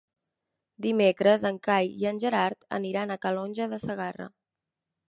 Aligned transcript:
Dimecres 0.85 1.45
en 1.51 1.59
Cai 1.69 1.91
i 2.05 2.09
en 2.13 2.23
Gerard 2.25 2.67
aniran 2.81 3.19
a 3.19 3.23
Calonge 3.29 3.71
de 3.77 3.85
Segarra. 3.87 4.33